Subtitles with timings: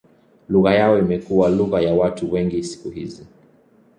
[0.49, 3.27] Lugha yao imekuwa lugha ya watu wengi siku hizi.